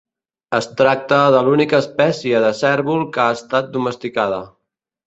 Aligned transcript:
Es 0.59 0.67
tracta 0.79 1.19
de 1.35 1.43
l'única 1.49 1.83
espècie 1.85 2.43
de 2.47 2.51
cérvol 2.63 3.07
que 3.19 3.25
ha 3.27 3.31
estat 3.39 3.73
domesticada. 3.79 4.43